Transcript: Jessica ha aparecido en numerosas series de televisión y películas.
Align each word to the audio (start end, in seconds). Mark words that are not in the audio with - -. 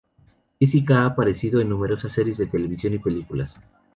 Jessica 0.59 1.03
ha 1.03 1.05
aparecido 1.05 1.61
en 1.61 1.69
numerosas 1.69 2.11
series 2.13 2.37
de 2.39 2.47
televisión 2.47 2.93
y 2.95 2.97
películas. 2.97 3.59